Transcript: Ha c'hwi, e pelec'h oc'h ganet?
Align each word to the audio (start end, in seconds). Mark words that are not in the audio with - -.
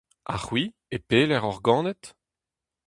Ha 0.29 0.35
c'hwi, 0.43 0.63
e 0.95 0.97
pelec'h 1.07 1.47
oc'h 1.49 1.61
ganet? 1.67 2.03